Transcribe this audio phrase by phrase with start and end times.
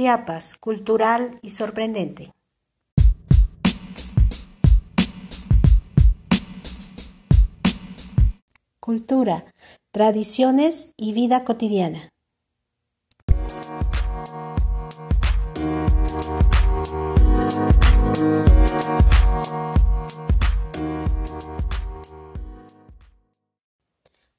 [0.00, 2.32] Chiapas, cultural y sorprendente.
[8.80, 9.44] Cultura,
[9.90, 12.08] tradiciones y vida cotidiana.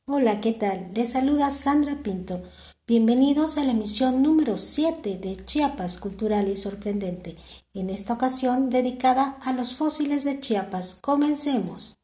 [0.08, 0.90] Hola, ¿qué tal?
[0.96, 2.42] Les saluda Sandra Pinto.
[2.88, 7.36] Bienvenidos a la emisión número 7 de Chiapas Cultural y Sorprendente,
[7.76, 10.96] en esta ocasión dedicada a los fósiles de Chiapas.
[11.00, 11.96] Comencemos.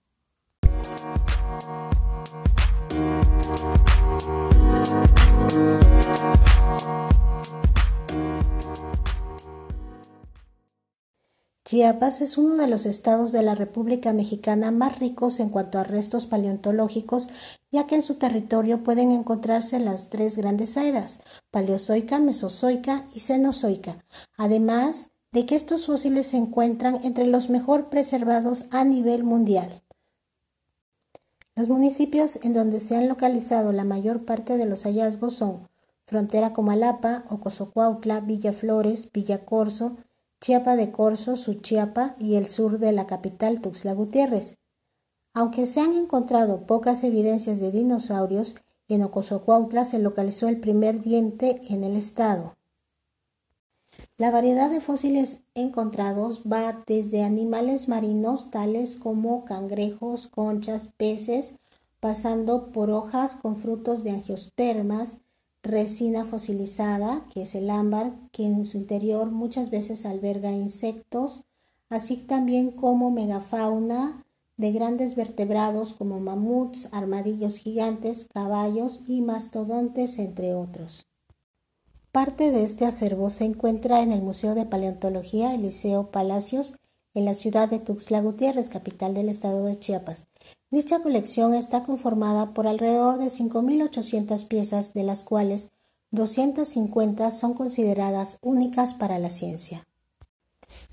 [11.68, 15.84] Chiapas es uno de los estados de la República Mexicana más ricos en cuanto a
[15.84, 17.28] restos paleontológicos,
[17.72, 21.20] ya que en su territorio pueden encontrarse las tres grandes eras,
[21.52, 23.98] paleozoica, mesozoica y cenozoica,
[24.38, 29.84] además de que estos fósiles se encuentran entre los mejor preservados a nivel mundial.
[31.54, 35.68] Los municipios en donde se han localizado la mayor parte de los hallazgos son
[36.06, 39.98] Frontera Comalapa, Ocosocuautla, Villa Flores, Villa Corzo,
[40.40, 44.56] Chiapa de Corzo, Suchiapa y el sur de la capital Tuxtla Gutiérrez.
[45.34, 48.56] Aunque se han encontrado pocas evidencias de dinosaurios,
[48.88, 52.56] en Ocosocuautla se localizó el primer diente en el estado.
[54.18, 61.56] La variedad de fósiles encontrados va desde animales marinos tales como cangrejos, conchas, peces,
[62.00, 65.18] pasando por hojas con frutos de angiospermas,
[65.68, 71.44] resina fosilizada, que es el ámbar, que en su interior muchas veces alberga insectos,
[71.90, 74.26] así también como megafauna
[74.58, 81.08] de grandes vertebrados como mamuts, armadillos gigantes, caballos y mastodontes, entre otros.
[82.12, 86.80] Parte de este acervo se encuentra en el Museo de Paleontología Eliseo Palacios,
[87.18, 90.28] en la ciudad de Tuxtla Gutiérrez, capital del estado de Chiapas.
[90.70, 95.70] Dicha colección está conformada por alrededor de 5.800 piezas, de las cuales
[96.12, 99.88] 250 son consideradas únicas para la ciencia.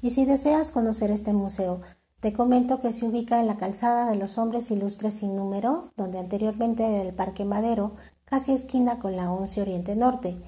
[0.00, 1.82] Y si deseas conocer este museo,
[2.20, 6.18] te comento que se ubica en la calzada de los hombres ilustres sin número, donde
[6.18, 10.38] anteriormente era el Parque Madero, casi esquina con la 11 Oriente Norte.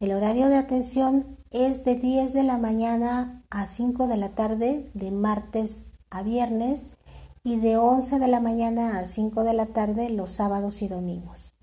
[0.00, 4.90] El horario de atención es de 10 de la mañana a 5 de la tarde,
[4.94, 6.90] de martes a viernes,
[7.42, 11.54] y de 11 de la mañana a 5 de la tarde los sábados y domingos.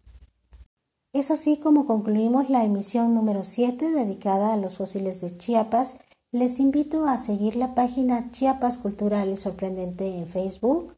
[1.13, 5.97] Es así como concluimos la emisión número 7 dedicada a los fósiles de Chiapas.
[6.31, 10.95] Les invito a seguir la página Chiapas Cultural y Sorprendente en Facebook,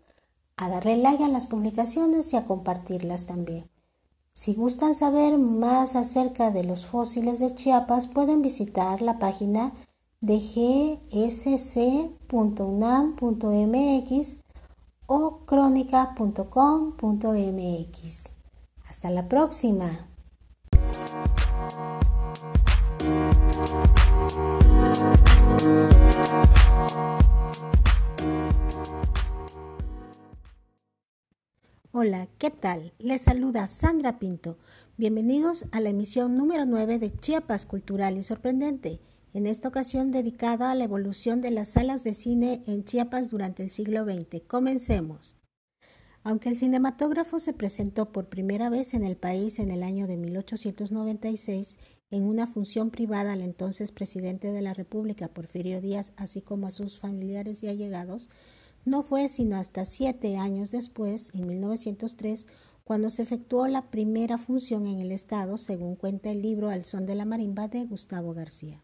[0.57, 3.69] a darle like a las publicaciones y a compartirlas también.
[4.33, 9.73] Si gustan saber más acerca de los fósiles de Chiapas, pueden visitar la página
[10.21, 12.19] de gsc.unam.mx
[15.07, 18.29] o crónica.com.mx.
[18.87, 20.07] Hasta la próxima.
[32.01, 32.93] Hola, ¿qué tal?
[32.97, 34.57] Les saluda Sandra Pinto.
[34.95, 39.01] Bienvenidos a la emisión número 9 de Chiapas Cultural y Sorprendente,
[39.33, 43.63] en esta ocasión dedicada a la evolución de las salas de cine en Chiapas durante
[43.63, 44.43] el siglo XX.
[44.47, 45.35] Comencemos.
[46.23, 50.15] Aunque el cinematógrafo se presentó por primera vez en el país en el año de
[50.15, 51.77] 1896
[52.11, 56.71] en una función privada al entonces presidente de la República, Porfirio Díaz, así como a
[56.71, 58.29] sus familiares y allegados,
[58.85, 62.47] no fue sino hasta siete años después, en 1903,
[62.83, 67.05] cuando se efectuó la primera función en el Estado, según cuenta el libro Al son
[67.05, 68.81] de la marimba de Gustavo García.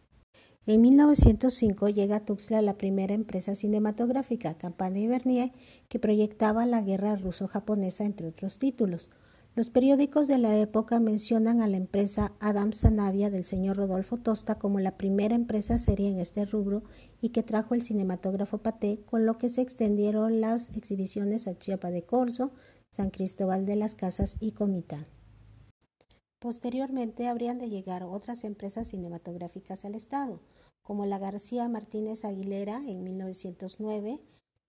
[0.68, 5.52] En 1905 llega a Tuxtla la primera empresa cinematográfica, Campana y Bernier,
[5.90, 9.12] que proyectaba la guerra ruso-japonesa, entre otros títulos.
[9.56, 14.60] Los periódicos de la época mencionan a la empresa Adam Sanavia del señor Rodolfo Tosta
[14.60, 16.84] como la primera empresa seria en este rubro
[17.22, 21.90] y que trajo el cinematógrafo Paté, con lo que se extendieron las exhibiciones a Chiapa
[21.90, 22.52] de Corzo,
[22.90, 25.08] San Cristóbal de las Casas y Comitán.
[26.40, 30.42] Posteriormente habrían de llegar otras empresas cinematográficas al Estado,
[30.82, 34.20] como la García Martínez Aguilera en 1909,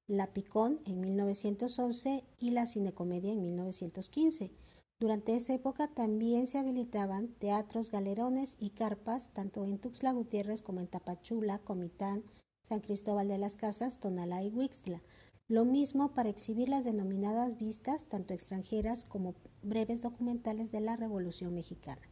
[0.07, 4.53] la Picón en 1911 y la Cinecomedia en 1915
[4.99, 10.81] durante esa época también se habilitaban teatros, galerones y carpas tanto en Tuxtla Gutiérrez como
[10.81, 12.25] en Tapachula, Comitán,
[12.63, 15.03] San Cristóbal de las Casas, Tonalá y Huixtla.
[15.49, 21.55] Lo mismo para exhibir las denominadas vistas, tanto extranjeras como breves documentales de la Revolución
[21.55, 22.03] Mexicana.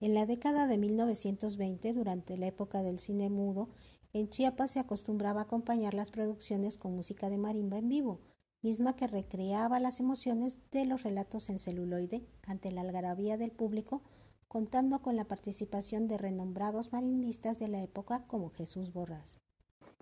[0.00, 3.68] En la década de 1920, durante la época del cine mudo,
[4.12, 8.20] en Chiapas se acostumbraba a acompañar las producciones con música de marimba en vivo,
[8.62, 14.02] misma que recreaba las emociones de los relatos en celuloide ante la algarabía del público,
[14.48, 19.38] contando con la participación de renombrados marimbistas de la época como Jesús Borrás.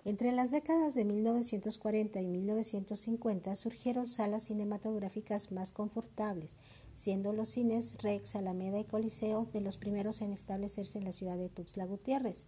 [0.05, 6.57] Entre las décadas de 1940 y 1950 surgieron salas cinematográficas más confortables,
[6.95, 11.37] siendo los cines Rex, Alameda y Coliseo de los primeros en establecerse en la ciudad
[11.37, 12.47] de Tuxtla Gutiérrez.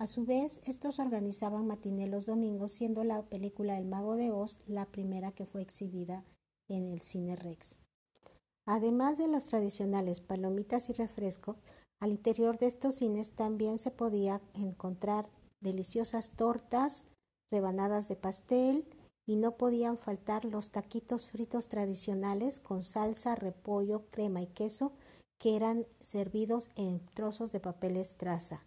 [0.00, 4.58] A su vez, estos organizaban matiné los domingos, siendo la película El Mago de Oz
[4.66, 6.24] la primera que fue exhibida
[6.70, 7.80] en el cine Rex.
[8.66, 11.58] Además de las tradicionales palomitas y refrescos,
[12.00, 15.28] al interior de estos cines también se podía encontrar
[15.60, 17.04] deliciosas tortas,
[17.52, 18.86] rebanadas de pastel
[19.26, 24.94] y no podían faltar los taquitos fritos tradicionales con salsa, repollo, crema y queso
[25.38, 28.64] que eran servidos en trozos de papel estraza.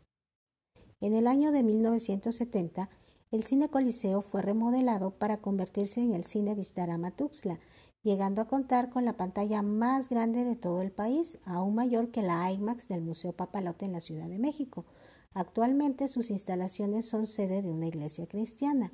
[1.03, 2.89] En el año de 1970,
[3.29, 7.59] el Cine Coliseo fue remodelado para convertirse en el Cine Vistarama Tuxtla,
[8.01, 12.23] llegando a contar con la pantalla más grande de todo el país, aún mayor que
[12.23, 14.85] la IMAX del Museo Papalote en la Ciudad de México,
[15.33, 18.93] Actualmente sus instalaciones son sede de una iglesia cristiana.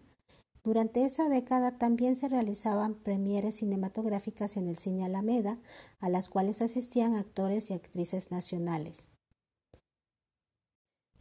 [0.64, 5.60] Durante esa década también se realizaban premieres cinematográficas en el cine Alameda,
[6.00, 9.12] a las cuales asistían actores y actrices nacionales.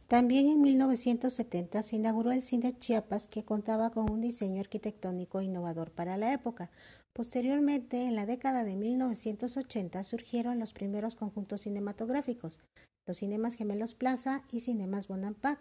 [0.09, 5.91] También en 1970 se inauguró el Cine Chiapas, que contaba con un diseño arquitectónico innovador
[5.91, 6.71] para la época.
[7.13, 12.59] Posteriormente, en la década de 1980, surgieron los primeros conjuntos cinematográficos,
[13.05, 15.59] los Cinemas Gemelos Plaza y Cinemas Bonampak.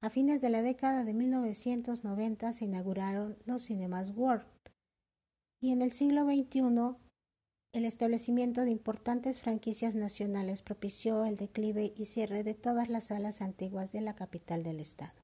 [0.00, 4.46] A fines de la década de 1990 se inauguraron los Cinemas World
[5.60, 6.94] y en el siglo XXI
[7.72, 13.40] el establecimiento de importantes franquicias nacionales propició el declive y cierre de todas las salas
[13.40, 15.14] antiguas de la capital del estado.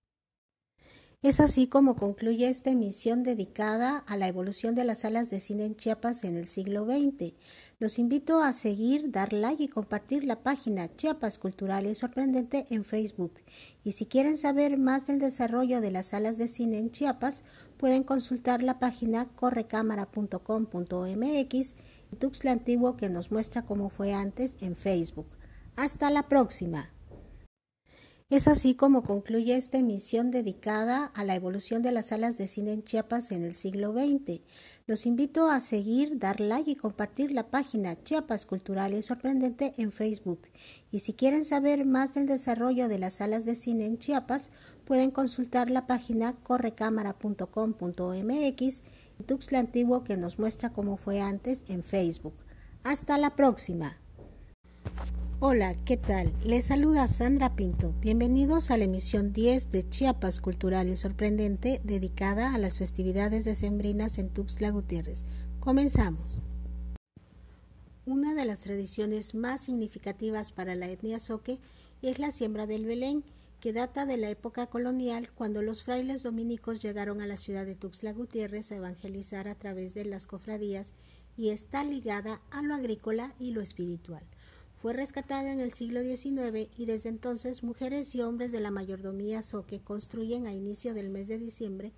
[1.21, 5.67] Es así como concluye esta emisión dedicada a la evolución de las salas de cine
[5.67, 7.33] en Chiapas en el siglo XX.
[7.81, 12.85] Los invito a seguir, dar like y compartir la página Chiapas Cultural y Sorprendente en
[12.85, 13.33] Facebook.
[13.83, 17.43] Y si quieren saber más del desarrollo de las salas de cine en Chiapas,
[17.79, 21.75] pueden consultar la página correcámara.com.mx
[22.19, 25.29] Tuxtla Antiguo que nos muestra cómo fue antes en Facebook.
[25.77, 26.93] Hasta la próxima.
[28.31, 32.75] Es así como concluye esta emisión dedicada a la evolución de las salas de cine
[32.75, 34.43] en Chiapas en el siglo XX.
[34.87, 39.93] Los invito a seguir, dar like y compartir la página Chiapas Cultural y Sorprendente en
[39.93, 40.43] Facebook.
[40.91, 44.51] Y si quieren saber más del desarrollo de las salas de cine en Chiapas,
[44.85, 48.83] pueden consultar la página correcámara.com.mx
[49.27, 52.35] Tuxtla Antiguo que nos muestra cómo fue antes en Facebook.
[52.85, 53.99] Hasta la próxima.
[55.41, 56.33] Hola, ¿qué tal?
[56.45, 57.93] Les saluda Sandra Pinto.
[58.01, 64.19] Bienvenidos a la emisión 10 de Chiapas Cultural y Sorprendente dedicada a las festividades decembrinas
[64.19, 65.25] en Tuxtla Gutiérrez.
[65.61, 66.41] Comenzamos.
[68.05, 71.61] Una de las tradiciones más significativas para la etnia Soque
[72.03, 73.23] es la siembra del Belén,
[73.61, 77.75] que data de la época colonial cuando los frailes dominicos llegaron a la ciudad de
[77.75, 80.95] Tuxtla Gutiérrez a evangelizar a través de las cofradías
[81.37, 84.23] y está ligada a lo agrícola y lo espiritual.
[84.77, 89.43] Fue rescatada en el siglo XIX y desde entonces mujeres y hombres de la mayordomía
[89.43, 91.93] Soque construyen a inicio del mes de diciembre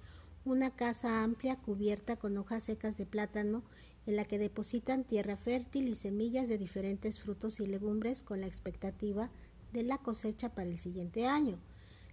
[0.46, 3.62] una casa amplia cubierta con hojas secas de plátano
[4.06, 8.46] en la que depositan tierra fértil y semillas de diferentes frutos y legumbres con la
[8.46, 9.30] expectativa de
[9.72, 11.58] la cosecha para el siguiente año.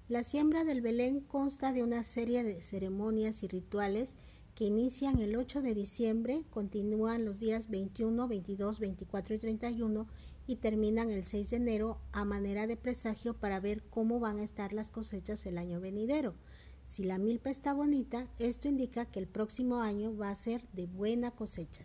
[0.08, 4.16] La siembra del Belén consta de una serie de ceremonias y rituales
[4.56, 10.08] que inician el 8 de diciembre, continúan los días 21, 22, 24 y 31
[10.48, 14.44] y terminan el 6 de enero a manera de presagio para ver cómo van a
[14.44, 16.34] estar las cosechas el año venidero.
[16.88, 20.88] Si la milpa está bonita, esto indica que el próximo año va a ser de
[20.88, 21.84] buena cosecha.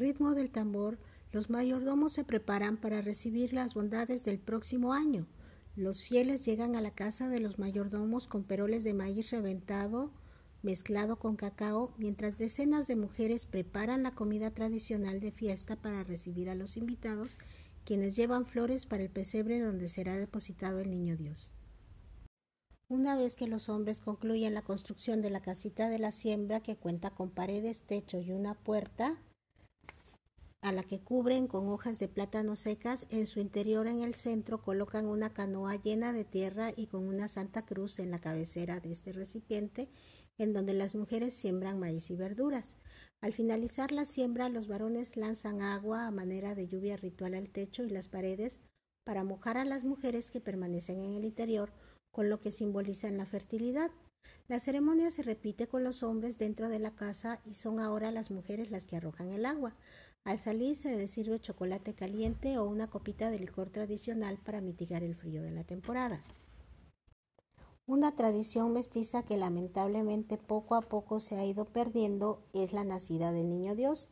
[0.00, 0.98] Ritmo del tambor,
[1.30, 5.28] los mayordomos se preparan para recibir las bondades del próximo año.
[5.76, 10.10] Los fieles llegan a la casa de los mayordomos con peroles de maíz reventado
[10.62, 16.50] mezclado con cacao, mientras decenas de mujeres preparan la comida tradicional de fiesta para recibir
[16.50, 17.38] a los invitados,
[17.84, 21.54] quienes llevan flores para el pesebre donde será depositado el niño Dios.
[22.88, 26.76] Una vez que los hombres concluyen la construcción de la casita de la siembra que
[26.76, 29.16] cuenta con paredes, techo y una puerta,
[30.62, 33.06] a la que cubren con hojas de plátano secas.
[33.08, 37.28] En su interior, en el centro, colocan una canoa llena de tierra y con una
[37.28, 39.88] Santa Cruz en la cabecera de este recipiente,
[40.38, 42.76] en donde las mujeres siembran maíz y verduras.
[43.22, 47.84] Al finalizar la siembra, los varones lanzan agua a manera de lluvia ritual al techo
[47.84, 48.60] y las paredes
[49.04, 51.72] para mojar a las mujeres que permanecen en el interior,
[52.10, 53.90] con lo que simbolizan la fertilidad.
[54.48, 58.30] La ceremonia se repite con los hombres dentro de la casa y son ahora las
[58.30, 59.76] mujeres las que arrojan el agua.
[60.24, 65.02] Al salir se les sirve chocolate caliente o una copita de licor tradicional para mitigar
[65.02, 66.22] el frío de la temporada.
[67.86, 73.32] Una tradición mestiza que lamentablemente poco a poco se ha ido perdiendo es la nacida
[73.32, 74.08] del Niño Dios.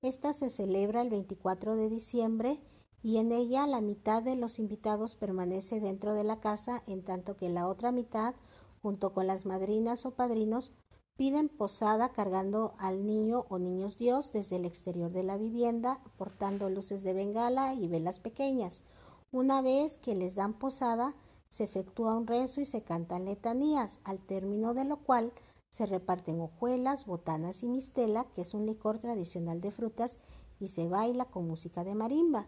[0.00, 2.60] Esta se celebra el 24 de diciembre
[3.02, 7.36] y en ella la mitad de los invitados permanece dentro de la casa en tanto
[7.36, 8.34] que la otra mitad,
[8.80, 10.72] junto con las madrinas o padrinos,
[11.18, 16.70] Piden posada cargando al niño o niños Dios desde el exterior de la vivienda, portando
[16.70, 18.84] luces de bengala y velas pequeñas.
[19.32, 21.16] Una vez que les dan posada,
[21.48, 25.32] se efectúa un rezo y se cantan letanías, al término de lo cual
[25.70, 30.20] se reparten hojuelas, botanas y mistela, que es un licor tradicional de frutas,
[30.60, 32.46] y se baila con música de marimba.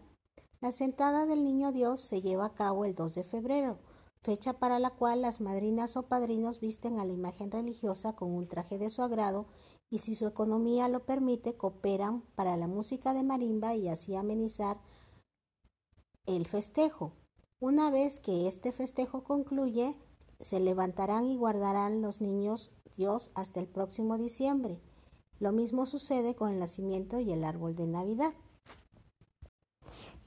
[0.61, 3.79] La sentada del niño Dios se lleva a cabo el 2 de febrero
[4.21, 8.47] fecha para la cual las madrinas o padrinos visten a la imagen religiosa con un
[8.47, 9.47] traje de su agrado
[9.89, 14.79] y si su economía lo permite cooperan para la música de marimba y así amenizar
[16.25, 17.13] el festejo.
[17.59, 19.95] Una vez que este festejo concluye,
[20.39, 24.79] se levantarán y guardarán los niños Dios hasta el próximo diciembre.
[25.39, 28.33] Lo mismo sucede con el nacimiento y el árbol de Navidad.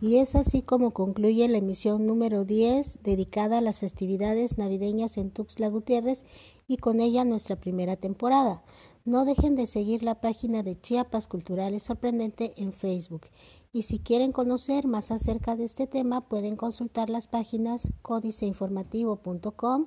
[0.01, 5.31] Y es así como concluye la emisión número 10 dedicada a las festividades navideñas en
[5.31, 6.25] Tuxtla Gutiérrez
[6.67, 8.63] y con ella nuestra primera temporada.
[9.05, 13.27] No dejen de seguir la página de Chiapas Cultural y Sorprendente en Facebook.
[13.73, 19.87] Y si quieren conocer más acerca de este tema, pueden consultar las páginas códiceinformativo.com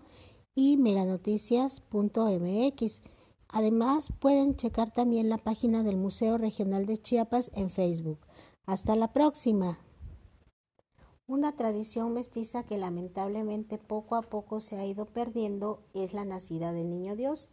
[0.56, 3.02] y meganoticias.mx.
[3.50, 8.20] Además, pueden checar también la página del Museo Regional de Chiapas en Facebook.
[8.66, 9.80] Hasta la próxima.
[11.30, 16.72] Una tradición mestiza que lamentablemente poco a poco se ha ido perdiendo es la nacida
[16.72, 17.50] del Niño Dios.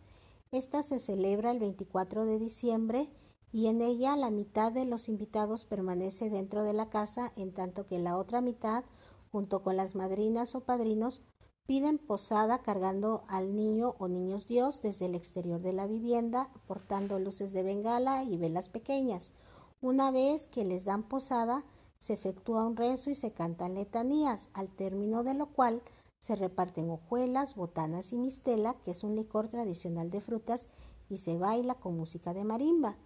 [0.53, 3.11] Esta se celebra el 24 de diciembre
[3.51, 7.89] y en ella la mitad de los invitados permanece dentro de la casa, en tanto
[7.89, 8.85] que la otra mitad,
[9.33, 11.23] junto con las madrinas o padrinos,
[11.67, 17.19] piden posada cargando al niño o niños Dios desde el exterior de la vivienda, portando
[17.19, 19.33] luces de bengala y velas pequeñas.
[19.81, 21.65] Una vez que les dan posada,
[22.05, 25.83] se efectúa un rezo y se cantan letanías, al término de lo cual
[26.19, 30.69] se reparten hojuelas, botanas y mistela, que es un licor tradicional de frutas,
[31.09, 32.99] y se baila con música de marimba.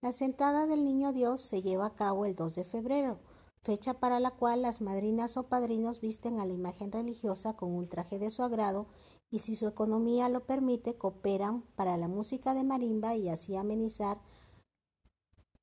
[0.00, 3.20] La sentada del Niño Dios se lleva a cabo el 2 de febrero,
[3.62, 7.88] fecha para la cual las madrinas o padrinos visten a la imagen religiosa con un
[7.88, 8.86] traje de su agrado
[9.30, 14.22] y si su economía lo permite, cooperan para la música de marimba y así amenizar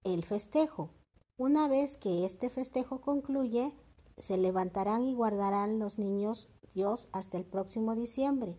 [0.04, 0.92] el festejo.
[1.38, 3.74] Una vez que este festejo concluye,
[4.18, 8.58] se levantarán y guardarán los niños Dios hasta el próximo diciembre.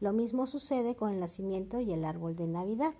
[0.00, 2.92] Lo mismo sucede con el nacimiento y el árbol de Navidad.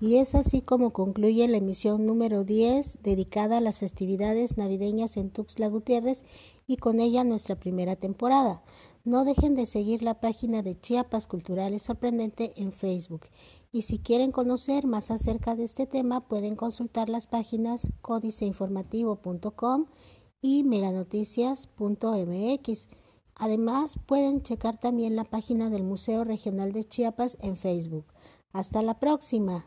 [0.00, 5.30] Y es así como concluye la emisión número 10 dedicada a las festividades navideñas en
[5.30, 6.24] Tuxtla Gutiérrez
[6.66, 8.64] y con ella nuestra primera temporada.
[9.04, 13.26] No dejen de seguir la página de Chiapas Cultural y Sorprendente en Facebook
[13.72, 19.86] y si quieren conocer más acerca de este tema, pueden consultar las páginas códiceinformativo.com
[20.40, 22.88] y meganoticias.mx.
[23.36, 28.04] Además, pueden checar también la página del Museo Regional de Chiapas en Facebook.
[28.52, 29.64] Hasta la próxima.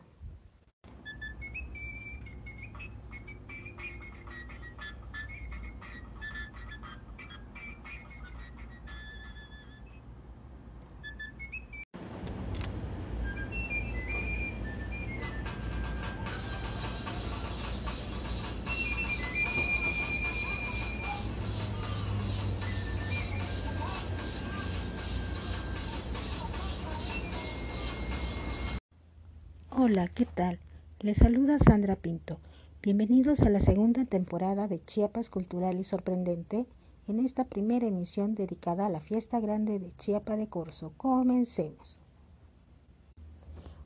[29.86, 30.60] Hola, ¿qué tal?
[31.00, 32.38] Les saluda Sandra Pinto.
[32.82, 36.64] Bienvenidos a la segunda temporada de Chiapas Cultural y Sorprendente
[37.06, 40.94] en esta primera emisión dedicada a la fiesta grande de Chiapa de Corzo.
[40.96, 42.00] Comencemos.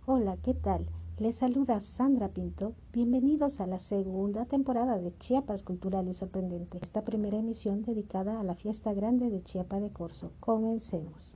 [0.07, 0.87] Hola, ¿qué tal?
[1.19, 2.75] Les saluda Sandra Pinto.
[2.93, 8.45] Bienvenidos a la segunda temporada de Chiapas Cultural y Sorprendente, esta primera emisión dedicada a
[8.45, 10.31] la fiesta grande de Chiapa de Corzo.
[10.39, 11.35] Comencemos.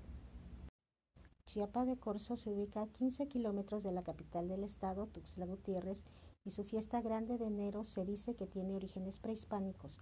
[1.46, 6.04] Chiapa de Corzo se ubica a 15 kilómetros de la capital del estado, Tuxtla Gutiérrez,
[6.44, 9.99] y su fiesta grande de enero se dice que tiene orígenes prehispánicos,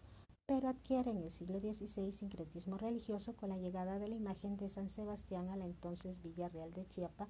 [0.47, 4.69] pero adquiere en el siglo XVI sincretismo religioso con la llegada de la imagen de
[4.69, 7.29] San Sebastián a la entonces Villa Real de Chiapa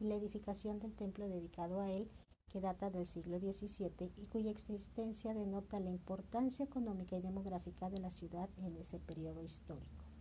[0.00, 2.10] y la edificación del templo dedicado a él
[2.48, 7.98] que data del siglo XVII y cuya existencia denota la importancia económica y demográfica de
[7.98, 10.11] la ciudad en ese periodo histórico.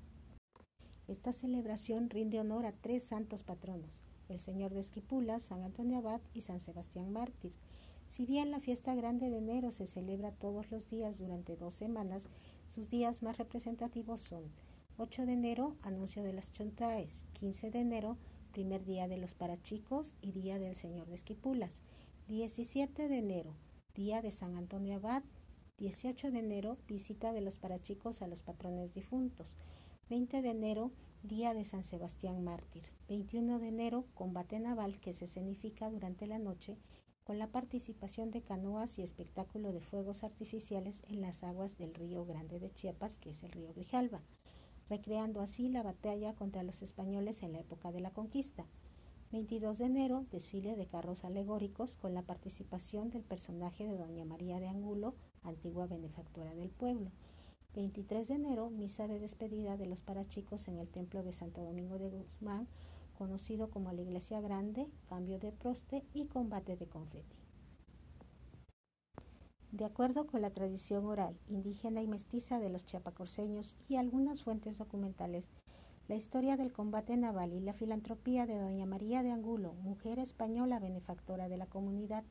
[1.11, 6.21] Esta celebración rinde honor a tres santos patronos, el Señor de Esquipulas, San Antonio Abad
[6.33, 7.51] y San Sebastián Mártir.
[8.07, 12.29] Si bien la fiesta grande de enero se celebra todos los días durante dos semanas,
[12.69, 14.53] sus días más representativos son
[14.95, 18.17] 8 de enero, anuncio de las chontaes, 15 de enero,
[18.53, 21.81] primer día de los parachicos y día del Señor de Esquipulas,
[22.29, 23.53] 17 de enero,
[23.95, 25.23] día de San Antonio Abad.
[25.77, 29.57] 18 de enero, visita de los parachicos a los patrones difuntos.
[30.09, 30.91] 20 de enero,
[31.23, 32.83] día de San Sebastián Mártir.
[33.07, 36.77] 21 de enero, combate naval que se escenifica durante la noche
[37.23, 42.25] con la participación de canoas y espectáculo de fuegos artificiales en las aguas del río
[42.25, 44.21] Grande de Chiapas, que es el río Grijalba,
[44.89, 48.65] recreando así la batalla contra los españoles en la época de la conquista.
[49.31, 54.59] 22 de enero, desfile de carros alegóricos con la participación del personaje de Doña María
[54.59, 57.11] de Angulo, antigua benefactora del pueblo.
[57.75, 61.97] 23 de enero, misa de despedida de los parachicos en el templo de Santo Domingo
[61.97, 62.67] de Guzmán,
[63.17, 67.37] conocido como la Iglesia Grande, cambio de proste y combate de confeti.
[69.71, 74.77] De acuerdo con la tradición oral, indígena y mestiza de los chiapacorseños y algunas fuentes
[74.77, 75.47] documentales,
[76.09, 80.79] la historia del combate naval y la filantropía de Doña María de Angulo, mujer española
[80.79, 82.25] benefactora de la comunidad,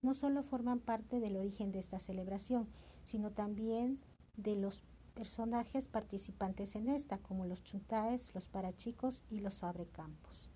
[0.00, 2.68] no solo forman parte del origen de esta celebración,
[3.02, 3.98] sino también
[4.36, 4.82] de los
[5.14, 10.50] personajes participantes en esta, como los chuntaes, los parachicos y los abrecampos.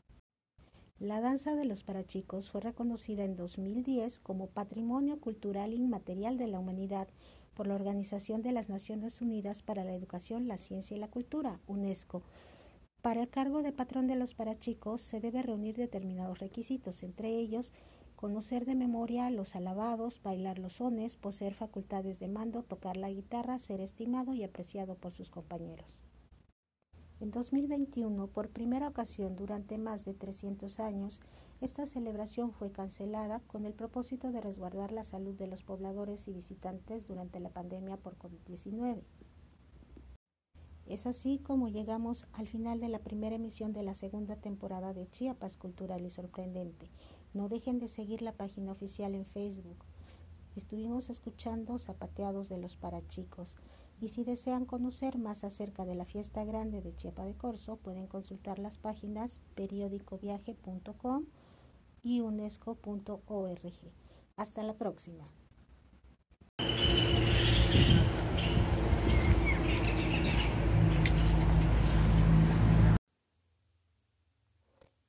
[0.98, 6.58] La danza de los parachicos fue reconocida en 2010 como Patrimonio Cultural Inmaterial de la
[6.58, 7.08] Humanidad
[7.54, 11.58] por la Organización de las Naciones Unidas para la Educación, la Ciencia y la Cultura,
[11.66, 12.22] UNESCO,
[13.02, 17.72] para el cargo de patrón de los parachicos se debe reunir determinados requisitos, entre ellos
[18.20, 23.58] conocer de memoria los alabados, bailar los sones, poseer facultades de mando, tocar la guitarra,
[23.58, 26.02] ser estimado y apreciado por sus compañeros.
[27.18, 31.22] En 2021, por primera ocasión durante más de 300 años,
[31.62, 36.34] esta celebración fue cancelada con el propósito de resguardar la salud de los pobladores y
[36.34, 39.00] visitantes durante la pandemia por COVID-19.
[40.90, 45.08] Es así como llegamos al final de la primera emisión de la segunda temporada de
[45.08, 46.90] Chiapas Cultural y Sorprendente.
[47.32, 49.84] No dejen de seguir la página oficial en Facebook.
[50.56, 53.56] Estuvimos escuchando Zapateados de los Parachicos.
[54.00, 58.06] Y si desean conocer más acerca de la fiesta grande de Chiapa de Corzo, pueden
[58.06, 61.26] consultar las páginas periódicoviaje.com
[62.02, 63.72] y unesco.org.
[64.36, 65.28] Hasta la próxima.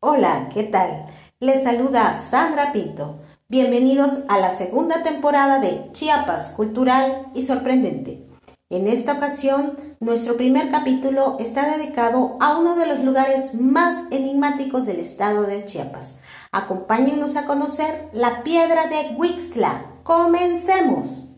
[0.03, 1.07] Hola, ¿qué tal?
[1.41, 3.17] Les saluda Sandra Pinto.
[3.49, 8.27] Bienvenidos a la segunda temporada de Chiapas Cultural y Sorprendente.
[8.69, 14.86] En esta ocasión, nuestro primer capítulo está dedicado a uno de los lugares más enigmáticos
[14.86, 16.17] del estado de Chiapas.
[16.51, 19.86] Acompáñennos a conocer la piedra de Huixla.
[20.04, 21.31] ¡Comencemos!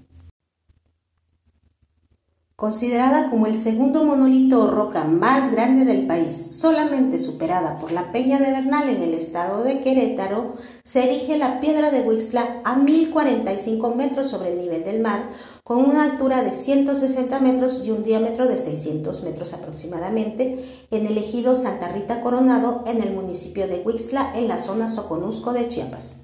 [2.55, 8.11] Considerada como el segundo monolito o roca más grande del país, solamente superada por la
[8.11, 12.75] Peña de Bernal en el estado de Querétaro, se erige la piedra de Huixla a
[12.75, 15.31] 1045 metros sobre el nivel del mar,
[15.63, 21.17] con una altura de 160 metros y un diámetro de 600 metros aproximadamente, en el
[21.17, 26.22] ejido Santa Rita Coronado, en el municipio de Huixla, en la zona Soconusco de Chiapas.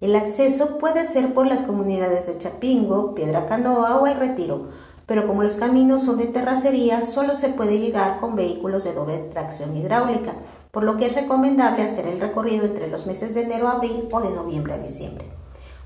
[0.00, 4.70] El acceso puede ser por las comunidades de Chapingo, Piedra Canoa o El Retiro,
[5.04, 9.18] pero como los caminos son de terracería, solo se puede llegar con vehículos de doble
[9.18, 10.32] tracción hidráulica,
[10.70, 14.08] por lo que es recomendable hacer el recorrido entre los meses de enero a abril
[14.10, 15.26] o de noviembre a diciembre.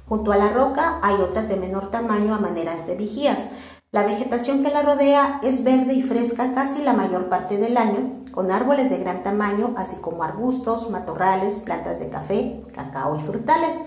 [0.08, 3.48] Junto a la roca hay otras de menor tamaño a manera de vigías.
[3.90, 8.22] La vegetación que la rodea es verde y fresca casi la mayor parte del año,
[8.30, 13.82] con árboles de gran tamaño, así como arbustos, matorrales, plantas de café, cacao y frutales.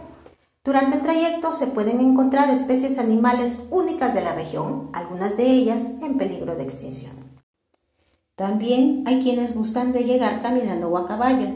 [0.68, 5.92] Durante el trayecto se pueden encontrar especies animales únicas de la región, algunas de ellas
[6.02, 7.14] en peligro de extinción.
[8.36, 11.48] También hay quienes gustan de llegar caminando o a caballo.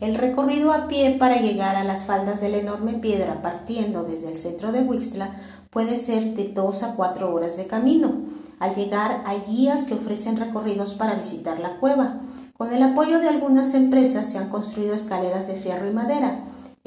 [0.00, 4.28] El recorrido a pie para llegar a las faldas de la enorme piedra partiendo desde
[4.28, 8.16] el centro de Huixla puede ser de 2 a 4 horas de camino.
[8.58, 12.20] Al llegar hay guías que ofrecen recorridos para visitar la cueva.
[12.58, 16.44] Con el apoyo de algunas empresas se han construido escaleras de fierro y madera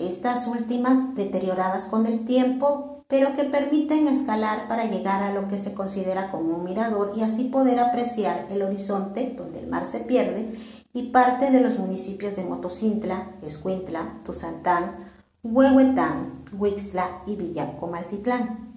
[0.08, 5.58] estas últimas deterioradas con el tiempo, pero que permiten escalar para llegar a lo que
[5.58, 10.00] se considera como un mirador y así poder apreciar el horizonte donde el mar se
[10.00, 10.58] pierde
[10.94, 15.12] y parte de los municipios de Motocintla, Escuintla, Tuzantán,
[15.44, 18.71] Huehuetán, Huixla y Villacomaltitlán.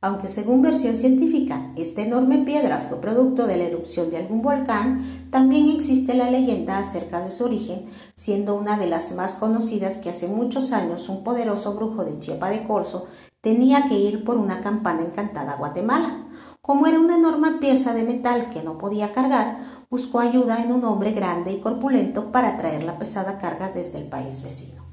[0.00, 5.28] Aunque según versión científica esta enorme piedra fue producto de la erupción de algún volcán,
[5.30, 7.82] también existe la leyenda acerca de su origen,
[8.14, 12.48] siendo una de las más conocidas que hace muchos años un poderoso brujo de Chiapa
[12.48, 13.06] de Corzo
[13.40, 16.26] tenía que ir por una campana encantada a Guatemala.
[16.60, 20.84] Como era una enorme pieza de metal que no podía cargar, buscó ayuda en un
[20.84, 24.87] hombre grande y corpulento para traer la pesada carga desde el país vecino.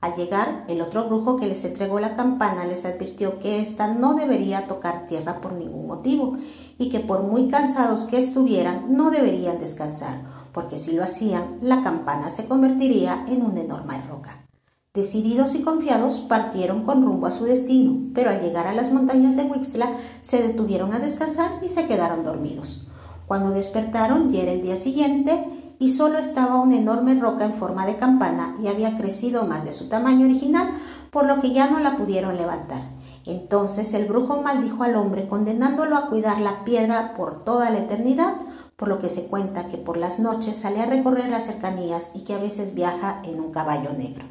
[0.00, 4.14] Al llegar, el otro brujo que les entregó la campana les advirtió que ésta no
[4.14, 6.36] debería tocar tierra por ningún motivo
[6.78, 11.82] y que por muy cansados que estuvieran no deberían descansar, porque si lo hacían, la
[11.82, 14.46] campana se convertiría en una enorme roca.
[14.92, 19.36] Decididos y confiados, partieron con rumbo a su destino, pero al llegar a las montañas
[19.36, 19.90] de Huixla
[20.22, 22.86] se detuvieron a descansar y se quedaron dormidos.
[23.26, 27.86] Cuando despertaron ya era el día siguiente y solo estaba una enorme roca en forma
[27.86, 30.70] de campana y había crecido más de su tamaño original,
[31.10, 32.82] por lo que ya no la pudieron levantar.
[33.24, 38.36] Entonces el brujo maldijo al hombre condenándolo a cuidar la piedra por toda la eternidad,
[38.76, 42.20] por lo que se cuenta que por las noches sale a recorrer las cercanías y
[42.20, 44.24] que a veces viaja en un caballo negro.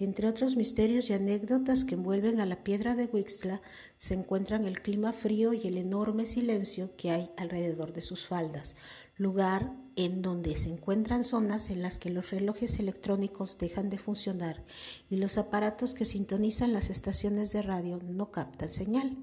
[0.00, 3.60] Entre otros misterios y anécdotas que envuelven a la piedra de Wixla
[3.96, 8.76] se encuentran el clima frío y el enorme silencio que hay alrededor de sus faldas,
[9.16, 14.62] lugar en donde se encuentran zonas en las que los relojes electrónicos dejan de funcionar
[15.10, 19.16] y los aparatos que sintonizan las estaciones de radio no captan señal.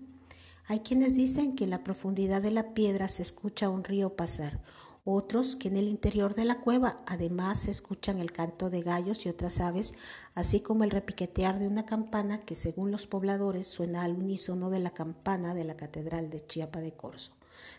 [0.68, 4.62] Hay quienes dicen que en la profundidad de la piedra se escucha un río pasar,
[5.06, 9.26] otros que en el interior de la cueva además se escuchan el canto de gallos
[9.26, 9.94] y otras aves,
[10.34, 14.80] así como el repiquetear de una campana que según los pobladores suena al unísono de
[14.80, 17.32] la campana de la Catedral de Chiapa de Corzo.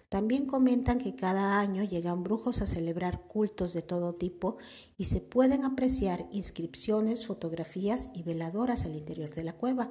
[0.09, 4.57] También comentan que cada año llegan brujos a celebrar cultos de todo tipo
[4.97, 9.91] y se pueden apreciar inscripciones, fotografías y veladoras al interior de la cueva,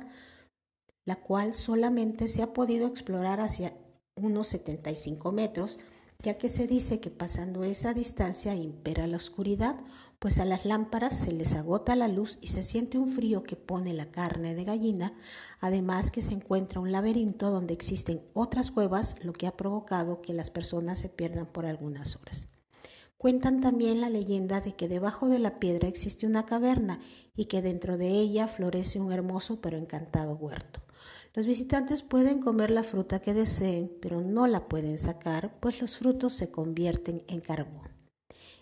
[1.05, 3.73] la cual solamente se ha podido explorar hacia
[4.15, 5.77] unos 75 metros,
[6.23, 9.75] ya que se dice que pasando esa distancia impera la oscuridad
[10.19, 13.55] pues a las lámparas se les agota la luz y se siente un frío que
[13.55, 15.13] pone la carne de gallina,
[15.59, 20.33] además que se encuentra un laberinto donde existen otras cuevas, lo que ha provocado que
[20.33, 22.49] las personas se pierdan por algunas horas.
[23.17, 26.99] Cuentan también la leyenda de que debajo de la piedra existe una caverna
[27.35, 30.81] y que dentro de ella florece un hermoso pero encantado huerto.
[31.33, 35.97] Los visitantes pueden comer la fruta que deseen, pero no la pueden sacar, pues los
[35.97, 37.94] frutos se convierten en carbón.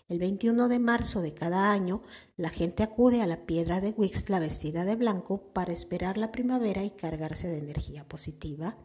[0.06, 2.02] El 21 de marzo de cada año,
[2.36, 6.84] la gente acude a la piedra de Wixla vestida de blanco para esperar la primavera
[6.84, 8.76] y cargarse de energía positiva.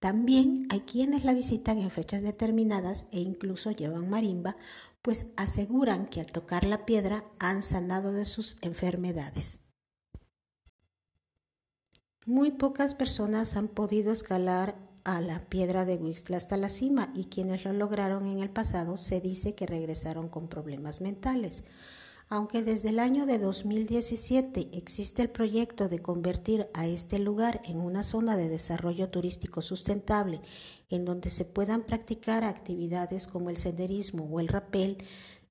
[0.00, 4.56] También hay quienes la visitan en fechas determinadas e incluso llevan marimba,
[5.00, 9.60] pues aseguran que al tocar la piedra han sanado de sus enfermedades.
[12.26, 17.26] Muy pocas personas han podido escalar a la piedra de Wixla hasta la cima y
[17.26, 21.64] quienes lo lograron en el pasado se dice que regresaron con problemas mentales.
[22.30, 27.78] Aunque desde el año de 2017 existe el proyecto de convertir a este lugar en
[27.80, 30.40] una zona de desarrollo turístico sustentable
[30.88, 34.98] en donde se puedan practicar actividades como el senderismo o el rapel,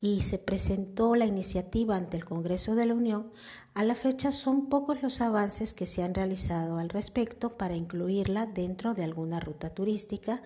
[0.04, 3.32] y se presentó la iniciativa ante el Congreso de la Unión,
[3.74, 8.46] a la fecha son pocos los avances que se han realizado al respecto para incluirla
[8.46, 10.44] dentro de alguna ruta turística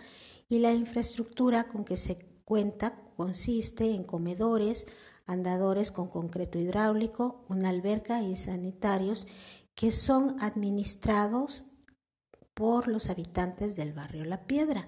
[0.48, 4.86] y la infraestructura con que se cuenta consiste en comedores,
[5.26, 9.28] andadores con concreto hidráulico, una alberca y sanitarios
[9.74, 11.63] que son administrados
[12.54, 14.88] por los habitantes del barrio La Piedra.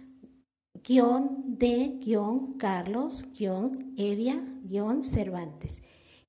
[0.83, 5.81] guion de guion Carlos guion Evia guion Cervantes.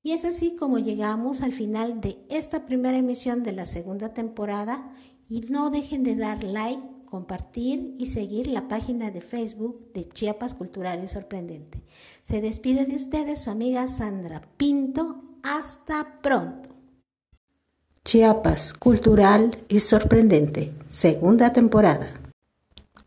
[0.02, 4.92] Y es así como llegamos al final de esta primera emisión de la segunda temporada
[5.28, 10.54] y no dejen de dar like, compartir y seguir la página de Facebook de Chiapas
[10.54, 11.84] Cultural y Sorprendente.
[12.24, 15.22] Se despide de ustedes su amiga Sandra Pinto.
[15.44, 16.71] Hasta pronto.
[18.04, 22.20] Chiapas Cultural y Sorprendente, segunda temporada.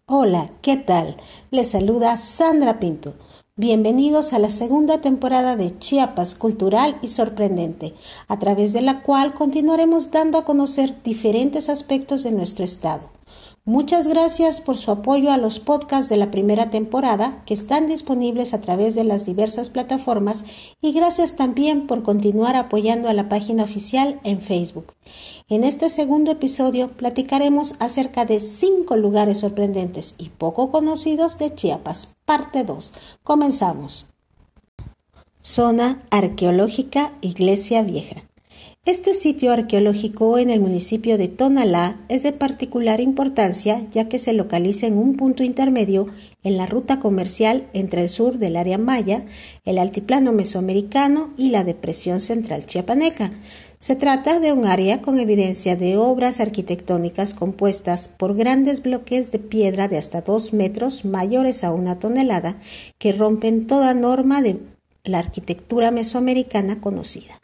[0.05, 1.17] Hola, ¿qué tal?
[1.51, 3.13] Les saluda Sandra Pinto.
[3.57, 7.93] Bienvenidos a la segunda temporada de Chiapas Cultural y Sorprendente,
[8.29, 13.14] a través de la cual continuaremos dando a conocer diferentes aspectos de nuestro estado.
[13.67, 18.53] Muchas gracias por su apoyo a los podcasts de la primera temporada que están disponibles
[18.53, 20.45] a través de las diversas plataformas
[20.81, 24.93] y gracias también por continuar apoyando a la página oficial en Facebook.
[25.49, 32.17] En este segundo episodio platicaremos acerca de cinco lugares sorprendentes y poco conocidos de Chiapas,
[32.23, 32.93] parte 2.
[33.23, 34.11] Comenzamos.
[35.41, 38.25] Zona arqueológica Iglesia Vieja.
[38.85, 44.31] Este sitio arqueológico en el municipio de Tonalá es de particular importancia ya que se
[44.31, 46.05] localiza en un punto intermedio
[46.43, 49.25] en la ruta comercial entre el sur del área maya,
[49.63, 53.31] el altiplano mesoamericano y la depresión central chiapaneca.
[53.79, 59.39] Se trata de un área con evidencia de obras arquitectónicas compuestas por grandes bloques de
[59.39, 62.61] piedra de hasta dos metros mayores a una tonelada
[62.99, 64.59] que rompen toda norma de
[65.03, 67.41] la arquitectura mesoamericana conocida.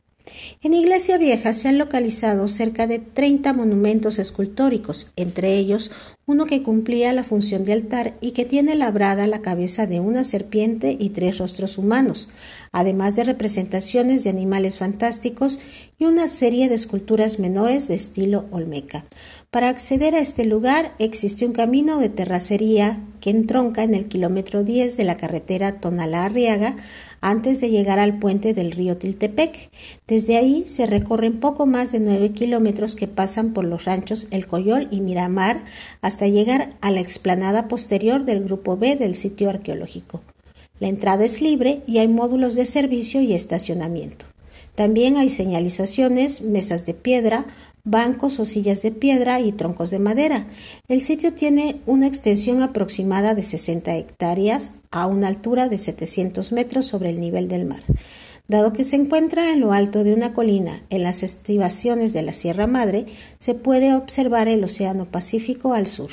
[0.62, 5.91] En Iglesia Vieja se han localizado cerca de 30 monumentos escultóricos, entre ellos
[6.28, 10.24] uno que cumplía la función de altar y que tiene labrada la cabeza de una
[10.24, 12.30] serpiente y tres rostros humanos,
[12.72, 15.60] además de representaciones de animales fantásticos
[15.98, 19.04] y una serie de esculturas menores de estilo olmeca.
[19.50, 24.63] Para acceder a este lugar existe un camino de terracería que entronca en el kilómetro
[24.63, 26.78] 10 de la carretera Tonalá-Arriaga
[27.21, 29.69] antes de llegar al puente del río Tiltepec.
[30.07, 34.47] Desde ahí se recorren poco más de 9 kilómetros que pasan por los ranchos El
[34.47, 35.63] Coyol y Miramar
[36.01, 40.21] hasta llegar a la explanada posterior del grupo B del sitio arqueológico.
[40.79, 44.25] La entrada es libre y hay módulos de servicio y estacionamiento.
[44.75, 47.45] También hay señalizaciones, mesas de piedra,
[47.84, 50.47] bancos o sillas de piedra y troncos de madera.
[50.88, 56.86] El sitio tiene una extensión aproximada de 60 hectáreas a una altura de 700 metros
[56.86, 57.84] sobre el nivel del mar.
[58.47, 62.34] Dado que se encuentra en lo alto de una colina en las estribaciones de la
[62.34, 63.05] Sierra Madre,
[63.39, 66.12] se puede observar el Océano Pacífico al sur.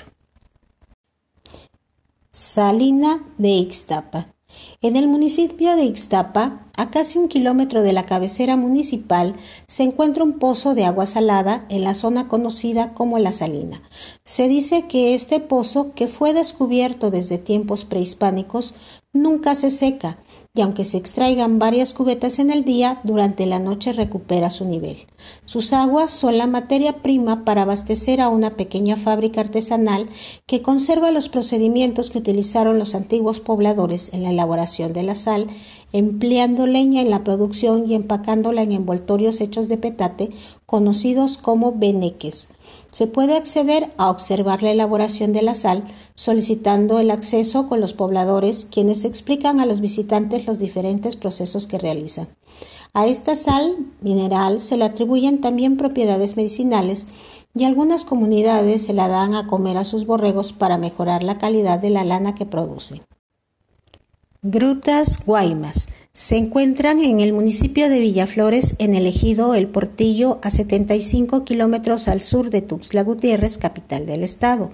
[2.31, 4.38] Salina de Ixtapa.
[4.81, 9.35] En el municipio de Ixtapa, a casi un kilómetro de la cabecera municipal,
[9.67, 13.83] se encuentra un pozo de agua salada en la zona conocida como La Salina.
[14.23, 18.77] Se dice que este pozo, que fue descubierto desde tiempos prehispánicos,
[19.13, 20.19] nunca se seca,
[20.59, 24.97] y aunque se extraigan varias cubetas en el día, durante la noche recupera su nivel.
[25.47, 30.09] Sus aguas son la materia prima para abastecer a una pequeña fábrica artesanal
[30.47, 35.47] que conserva los procedimientos que utilizaron los antiguos pobladores en la elaboración de la sal,
[35.93, 40.31] empleando leña en la producción y empacándola en envoltorios hechos de petate
[40.67, 42.51] conocidos como beneques.
[42.91, 47.95] Se puede acceder a observar la elaboración de la sal solicitando el acceso con los
[47.95, 52.29] pobladores quienes explican a los visitantes los diferentes procesos que realizan.
[52.95, 57.07] A esta sal mineral se le atribuyen también propiedades medicinales
[57.55, 61.79] y algunas comunidades se la dan a comer a sus borregos para mejorar la calidad
[61.79, 63.03] de la lana que produce.
[64.43, 65.89] Grutas Guaymas
[66.19, 72.09] se encuentran en el municipio de Villaflores, en el ejido El Portillo, a 75 kilómetros
[72.09, 74.73] al sur de Tuxtla Gutiérrez, capital del estado.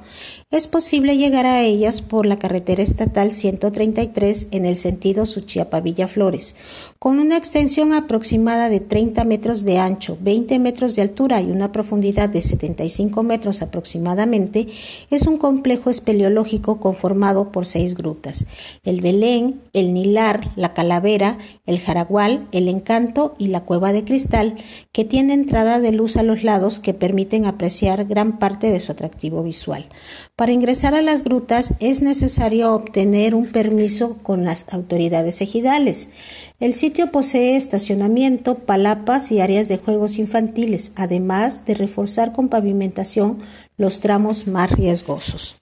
[0.50, 6.54] Es posible llegar a ellas por la carretera estatal 133 en el sentido Suchiapa-Villaflores,
[6.98, 11.72] con una extensión aproximada de 30 metros de ancho, 20 metros de altura y una
[11.72, 14.68] profundidad de 75 metros aproximadamente.
[15.10, 18.46] Es un complejo espeleológico conformado por seis grutas:
[18.84, 21.33] el Belén, el Nilar, la Calavera,
[21.66, 24.56] el Jaragual, el Encanto y la Cueva de Cristal,
[24.92, 28.92] que tiene entrada de luz a los lados que permiten apreciar gran parte de su
[28.92, 29.88] atractivo visual.
[30.36, 36.08] Para ingresar a las grutas es necesario obtener un permiso con las autoridades ejidales.
[36.60, 43.38] El sitio posee estacionamiento, palapas y áreas de juegos infantiles, además de reforzar con pavimentación
[43.76, 45.56] los tramos más riesgosos.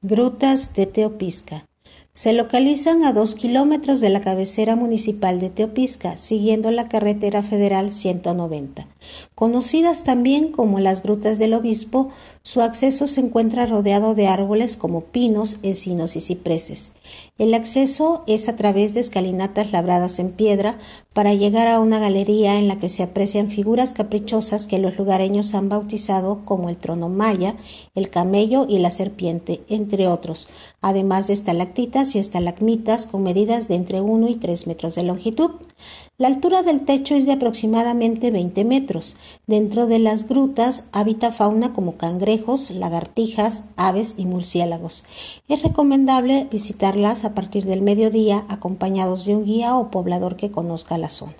[0.00, 1.66] Grutas de Teopisca.
[2.12, 7.92] Se localizan a dos kilómetros de la cabecera municipal de Teopisca, siguiendo la carretera federal
[7.92, 8.86] 190.
[9.34, 12.10] Conocidas también como las Grutas del Obispo,
[12.42, 16.92] su acceso se encuentra rodeado de árboles como pinos, encinos y cipreses.
[17.38, 20.78] El acceso es a través de escalinatas labradas en piedra
[21.12, 25.54] para llegar a una galería en la que se aprecian figuras caprichosas que los lugareños
[25.54, 27.56] han bautizado como el trono maya,
[27.94, 30.48] el camello y la serpiente, entre otros,
[30.80, 35.50] además de estalactitas y estalagmitas con medidas de entre 1 y 3 metros de longitud.
[36.20, 39.14] La altura del techo es de aproximadamente 20 metros.
[39.46, 45.04] Dentro de las grutas habita fauna como cangrejos, lagartijas, aves y murciélagos.
[45.46, 50.98] Es recomendable visitarlas a partir del mediodía acompañados de un guía o poblador que conozca
[50.98, 51.36] la zona.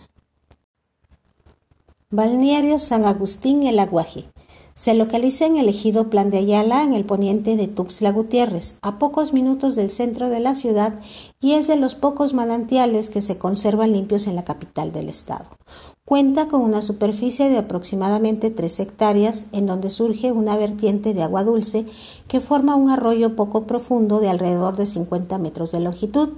[2.10, 4.26] Balneario San Agustín El Aguaje.
[4.78, 9.00] Se localiza en el ejido Plan de Ayala, en el poniente de Tuxtla Gutiérrez, a
[9.00, 11.00] pocos minutos del centro de la ciudad
[11.40, 15.46] y es de los pocos manantiales que se conservan limpios en la capital del estado.
[16.04, 21.42] Cuenta con una superficie de aproximadamente 3 hectáreas en donde surge una vertiente de agua
[21.42, 21.84] dulce
[22.28, 26.28] que forma un arroyo poco profundo de alrededor de 50 metros de longitud.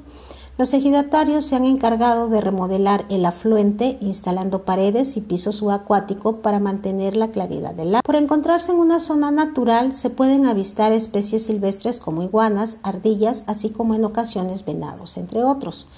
[0.60, 6.58] Los ejidatarios se han encargado de remodelar el afluente instalando paredes y piso subacuático para
[6.58, 8.02] mantener la claridad del agua.
[8.04, 13.70] Por encontrarse en una zona natural se pueden avistar especies silvestres como iguanas, ardillas, así
[13.70, 15.88] como en ocasiones venados, entre otros.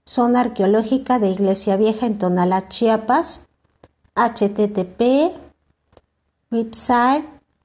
[0.05, 3.40] Zona Arqueológica de Iglesia Vieja en Tonalá, Chiapas,
[4.14, 5.33] http
[6.50, 7.24] website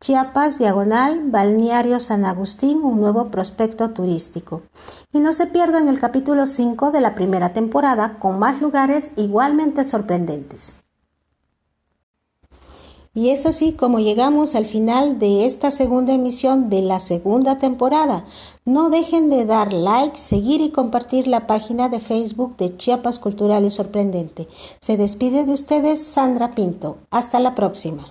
[0.00, 4.62] Chiapas Diagonal Balneario San Agustín, un nuevo prospecto turístico.
[5.12, 9.84] Y no se pierdan el capítulo 5 de la primera temporada con más lugares igualmente
[9.84, 10.81] sorprendentes.
[13.14, 18.24] Y es así como llegamos al final de esta segunda emisión de la segunda temporada.
[18.64, 23.66] No dejen de dar like, seguir y compartir la página de Facebook de Chiapas Cultural
[23.66, 24.48] y Sorprendente.
[24.80, 26.98] Se despide de ustedes Sandra Pinto.
[27.10, 28.06] Hasta la próxima.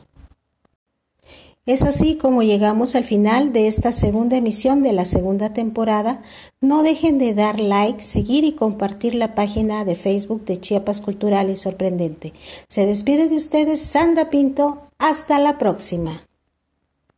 [1.71, 6.21] Es así como llegamos al final de esta segunda emisión de la segunda temporada.
[6.59, 11.49] No dejen de dar like, seguir y compartir la página de Facebook de Chiapas Cultural
[11.49, 12.33] y Sorprendente.
[12.67, 14.81] Se despide de ustedes Sandra Pinto.
[14.99, 16.21] Hasta la próxima.